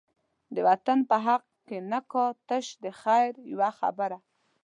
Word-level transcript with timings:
د 0.55 0.57
وطن 0.67 0.99
په 1.09 1.15
حق 1.27 1.43
کی 1.67 1.77
نه 1.91 1.99
کا، 2.11 2.25
تش 2.47 2.65
د 2.83 2.85
خیر 3.01 3.33
یوه 3.53 3.69
خبره 3.79 4.17